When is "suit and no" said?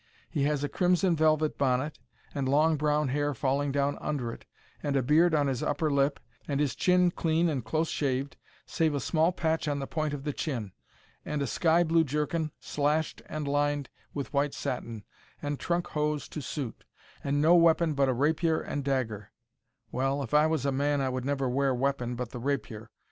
16.41-17.53